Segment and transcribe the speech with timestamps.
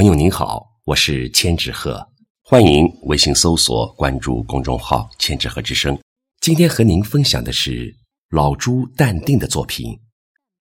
[0.00, 2.02] 朋友您好，我是千纸鹤，
[2.42, 5.94] 欢迎微信搜索关注公众号“千纸鹤之声”。
[6.40, 7.94] 今天和您分享的是
[8.30, 9.92] 老朱淡定的作品《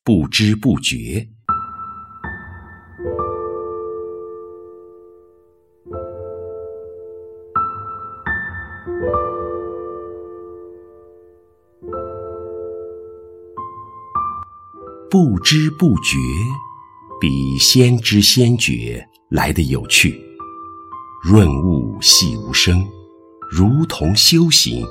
[0.03, 0.97] 不知不觉》。
[15.09, 16.17] 不知不觉，
[17.21, 20.19] 比先知先觉来的有趣。
[21.23, 22.83] 润物细无声，
[23.51, 24.85] 如同修行。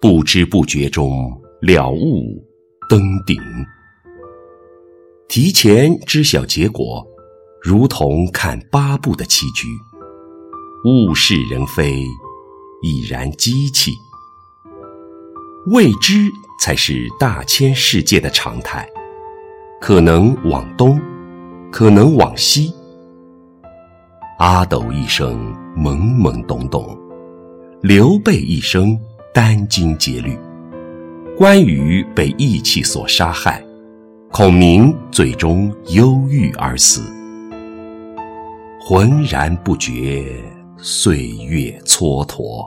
[0.00, 1.30] 不知不觉中
[1.60, 2.44] 了悟
[2.88, 3.36] 登顶。
[5.28, 7.06] 提前知晓结果，
[7.62, 9.68] 如同看八部的棋局。
[10.84, 12.02] 物是人非，
[12.82, 13.92] 已然机器。
[15.68, 16.28] 未知
[16.58, 18.88] 才是大千世界的常态，
[19.80, 21.00] 可能往东，
[21.70, 22.74] 可能往西。
[24.38, 26.98] 阿斗一生懵懵懂懂，
[27.80, 28.98] 刘备一生
[29.32, 30.36] 殚精竭虑，
[31.36, 33.62] 关羽被义气所杀害，
[34.30, 37.02] 孔明最终忧郁而死。
[38.80, 40.24] 浑然不觉
[40.76, 42.64] 岁月蹉跎，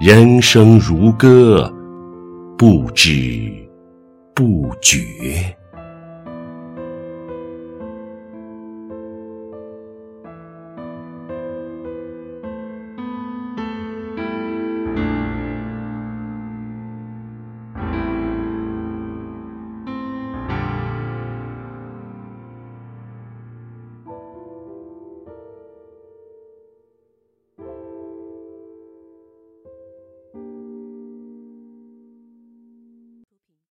[0.00, 1.72] 人生如歌。
[2.58, 3.50] 不知
[4.34, 4.98] 不觉。